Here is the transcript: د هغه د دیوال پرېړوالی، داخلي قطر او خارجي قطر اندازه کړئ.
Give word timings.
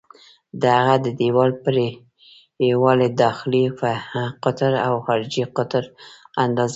د 0.61 0.63
هغه 0.77 0.95
د 1.05 1.07
دیوال 1.19 1.51
پرېړوالی، 1.63 3.09
داخلي 3.23 3.63
قطر 4.43 4.71
او 4.87 4.93
خارجي 5.05 5.43
قطر 5.57 5.83
اندازه 6.43 6.67
کړئ. 6.67 6.69